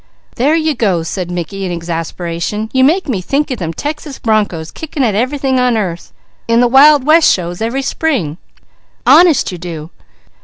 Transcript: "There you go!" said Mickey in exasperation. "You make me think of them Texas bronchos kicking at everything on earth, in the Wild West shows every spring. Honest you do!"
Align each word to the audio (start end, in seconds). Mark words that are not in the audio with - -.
"There 0.35 0.55
you 0.55 0.73
go!" 0.73 1.03
said 1.03 1.29
Mickey 1.29 1.63
in 1.63 1.71
exasperation. 1.71 2.71
"You 2.73 2.83
make 2.83 3.07
me 3.07 3.21
think 3.21 3.51
of 3.51 3.59
them 3.59 3.71
Texas 3.71 4.17
bronchos 4.17 4.71
kicking 4.71 5.03
at 5.03 5.13
everything 5.13 5.59
on 5.59 5.77
earth, 5.77 6.11
in 6.47 6.59
the 6.59 6.67
Wild 6.67 7.03
West 7.05 7.31
shows 7.31 7.61
every 7.61 7.83
spring. 7.83 8.39
Honest 9.05 9.51
you 9.51 9.59
do!" 9.59 9.91